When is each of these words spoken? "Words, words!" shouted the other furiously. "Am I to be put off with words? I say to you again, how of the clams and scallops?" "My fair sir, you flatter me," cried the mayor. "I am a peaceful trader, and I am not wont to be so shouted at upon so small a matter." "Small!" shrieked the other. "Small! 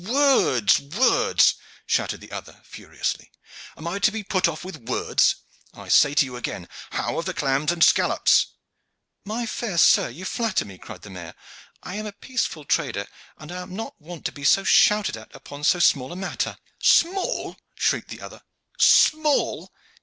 "Words, 0.03 0.79
words!" 0.79 1.53
shouted 1.85 2.21
the 2.21 2.31
other 2.31 2.59
furiously. 2.65 3.31
"Am 3.77 3.85
I 3.87 3.99
to 3.99 4.09
be 4.11 4.23
put 4.23 4.47
off 4.47 4.65
with 4.65 4.89
words? 4.89 5.35
I 5.75 5.89
say 5.89 6.15
to 6.15 6.25
you 6.25 6.35
again, 6.35 6.67
how 6.93 7.19
of 7.19 7.25
the 7.25 7.35
clams 7.35 7.71
and 7.71 7.83
scallops?" 7.83 8.47
"My 9.25 9.45
fair 9.45 9.77
sir, 9.77 10.09
you 10.09 10.25
flatter 10.25 10.65
me," 10.65 10.79
cried 10.79 11.03
the 11.03 11.11
mayor. 11.11 11.35
"I 11.83 11.97
am 11.97 12.07
a 12.07 12.13
peaceful 12.13 12.65
trader, 12.65 13.05
and 13.37 13.51
I 13.51 13.61
am 13.61 13.75
not 13.75 13.93
wont 14.01 14.25
to 14.25 14.31
be 14.31 14.43
so 14.43 14.63
shouted 14.63 15.15
at 15.17 15.35
upon 15.35 15.63
so 15.63 15.77
small 15.77 16.11
a 16.11 16.15
matter." 16.15 16.57
"Small!" 16.79 17.57
shrieked 17.75 18.07
the 18.09 18.21
other. 18.21 18.41
"Small! 18.79 19.71